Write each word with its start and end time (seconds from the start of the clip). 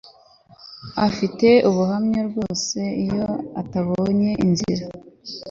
Afite 1.07 1.47
ubuhamya 1.69 2.21
rwose 2.29 2.79
iyo 3.03 3.27
atabonye 3.61 4.31
inzira 4.45 4.85